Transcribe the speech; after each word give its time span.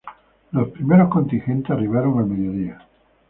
Los 0.51 0.69
primeros 0.69 1.09
contingentes 1.11 1.69
arribaron 1.69 2.17
al 2.17 2.25
mediodía. 2.25 2.79